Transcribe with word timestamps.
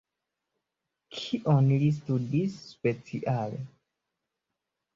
Kion 1.17 1.69
li 1.85 1.91
studis 1.99 2.57
speciale? 2.73 3.63